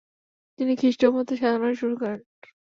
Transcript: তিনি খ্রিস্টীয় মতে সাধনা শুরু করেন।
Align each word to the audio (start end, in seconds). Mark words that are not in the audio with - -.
তিনি 0.59 0.73
খ্রিস্টীয় 0.79 1.11
মতে 1.11 1.33
সাধনা 1.41 1.69
শুরু 1.79 1.95
করেন। 2.01 2.19